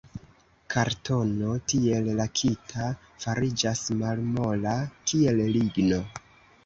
Kartono, 0.73 1.51
tiel 1.73 2.09
lakita, 2.21 2.87
fariĝas 3.25 3.85
malmola, 4.01 4.75
kiel 5.13 5.45
ligno. 5.59 6.01